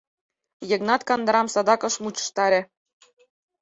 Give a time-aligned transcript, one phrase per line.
[0.69, 2.61] Йыгнат кандырам садак ыш мучыштаре.